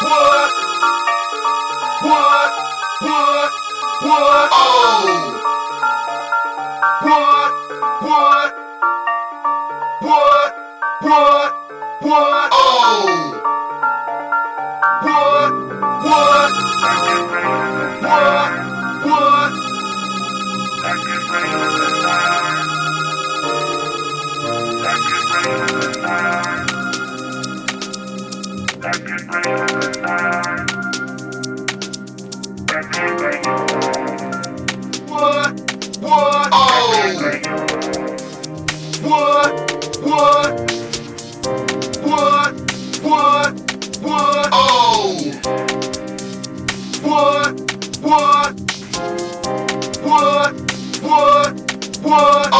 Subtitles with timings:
[0.00, 0.27] Whoa!
[52.08, 52.57] What?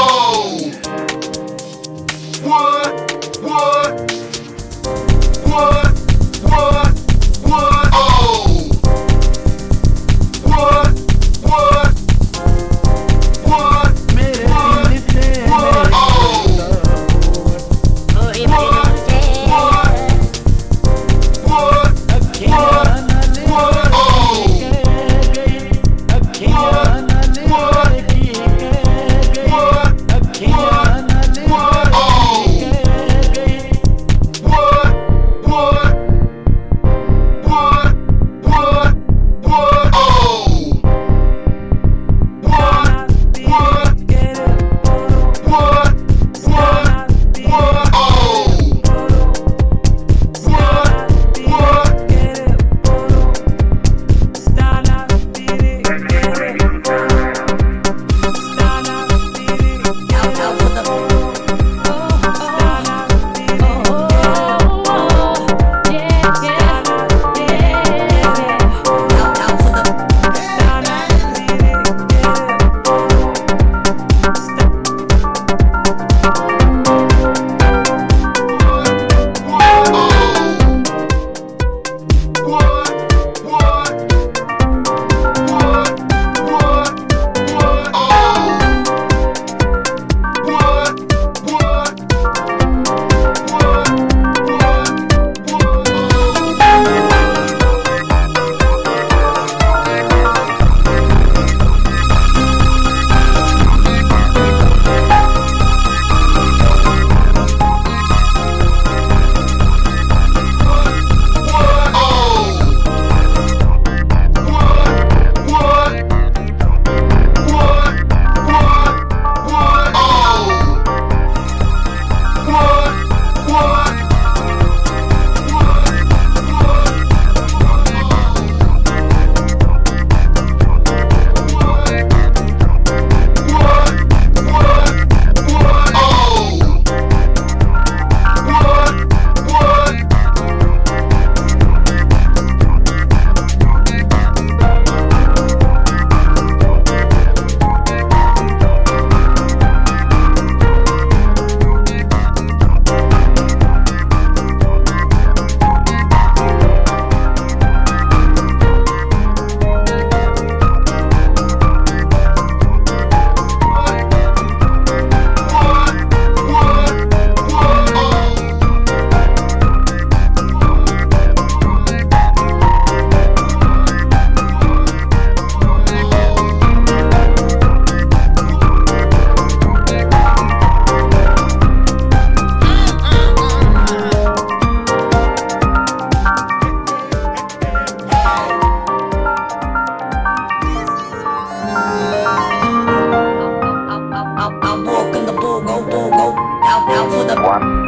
[197.37, 197.88] one.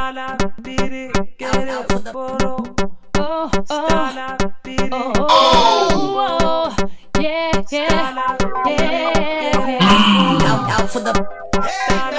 [0.00, 0.10] Photo.
[0.10, 1.52] Stala, piri, get
[2.12, 2.56] photo.
[3.18, 5.26] Oh, oh, Stala, piri, oh, oh,
[6.40, 6.76] oh,
[7.20, 8.26] yeah, yeah, Stala,
[8.66, 9.78] yeah.
[10.48, 12.09] Out, out for the Stala,